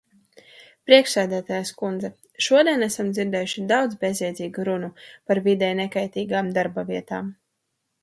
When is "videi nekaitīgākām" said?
5.51-6.55